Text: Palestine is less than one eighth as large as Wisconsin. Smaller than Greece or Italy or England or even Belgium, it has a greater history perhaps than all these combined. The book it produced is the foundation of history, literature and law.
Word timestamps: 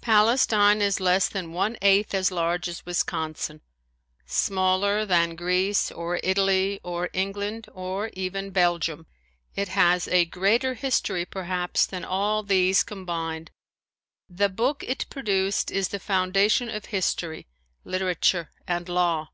Palestine 0.00 0.80
is 0.80 1.00
less 1.00 1.28
than 1.28 1.50
one 1.52 1.76
eighth 1.82 2.14
as 2.14 2.30
large 2.30 2.68
as 2.68 2.86
Wisconsin. 2.86 3.60
Smaller 4.24 5.04
than 5.04 5.34
Greece 5.34 5.90
or 5.90 6.20
Italy 6.22 6.78
or 6.84 7.10
England 7.12 7.68
or 7.74 8.08
even 8.12 8.50
Belgium, 8.50 9.08
it 9.56 9.66
has 9.70 10.06
a 10.06 10.24
greater 10.24 10.74
history 10.74 11.24
perhaps 11.24 11.84
than 11.84 12.04
all 12.04 12.44
these 12.44 12.84
combined. 12.84 13.50
The 14.30 14.48
book 14.48 14.84
it 14.86 15.06
produced 15.10 15.72
is 15.72 15.88
the 15.88 15.98
foundation 15.98 16.68
of 16.68 16.84
history, 16.94 17.48
literature 17.82 18.52
and 18.68 18.88
law. 18.88 19.30